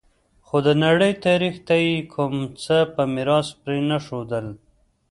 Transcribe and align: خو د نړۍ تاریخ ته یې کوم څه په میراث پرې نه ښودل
خو 0.45 0.57
د 0.65 0.69
نړۍ 0.83 1.13
تاریخ 1.25 1.55
ته 1.67 1.75
یې 1.85 1.95
کوم 2.13 2.33
څه 2.63 2.75
په 2.93 3.01
میراث 3.13 3.47
پرې 3.61 3.79
نه 3.89 3.97
ښودل 4.05 4.47